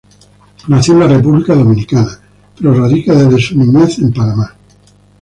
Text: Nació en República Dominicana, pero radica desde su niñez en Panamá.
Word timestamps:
Nació 0.67 0.99
en 1.03 1.09
República 1.11 1.53
Dominicana, 1.53 2.19
pero 2.57 2.73
radica 2.73 3.13
desde 3.13 3.39
su 3.39 3.55
niñez 3.59 3.99
en 3.99 4.11
Panamá. 4.11 4.51